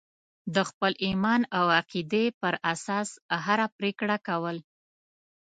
[0.55, 3.09] د خپل ایمان او عقیدې پر اساس
[3.45, 4.57] هره پرېکړه کول.